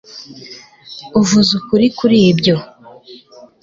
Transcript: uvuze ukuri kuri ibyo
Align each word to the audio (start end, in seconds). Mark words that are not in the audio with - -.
uvuze 1.21 1.51
ukuri 1.59 1.85
kuri 1.97 2.17
ibyo 2.31 2.55